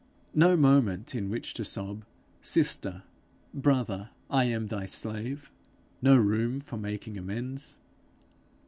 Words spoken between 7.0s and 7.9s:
amends?